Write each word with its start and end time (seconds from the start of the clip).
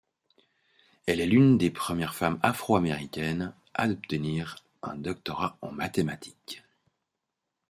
Elle 1.05 1.21
est 1.21 1.27
l'une 1.27 1.59
des 1.59 1.69
premières 1.69 2.15
femmes 2.15 2.39
afro-américaines 2.41 3.53
à 3.75 3.87
obtenir 3.87 4.55
un 4.81 4.95
doctorat 4.97 5.59
en 5.61 5.71
mathématiques. 5.71 6.63